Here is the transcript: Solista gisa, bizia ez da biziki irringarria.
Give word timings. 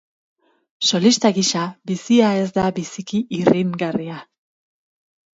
Solista 0.91 1.29
gisa, 1.33 1.65
bizia 1.91 2.31
ez 2.37 2.47
da 2.55 2.63
biziki 2.79 3.19
irringarria. 3.41 4.17